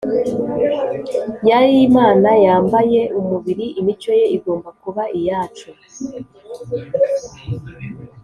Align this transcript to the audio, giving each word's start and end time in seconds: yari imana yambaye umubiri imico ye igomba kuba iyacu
yari 1.49 1.73
imana 1.87 2.29
yambaye 2.45 3.01
umubiri 3.19 3.65
imico 3.79 4.11
ye 4.19 4.25
igomba 4.35 4.69
kuba 4.81 5.03
iyacu 5.17 5.69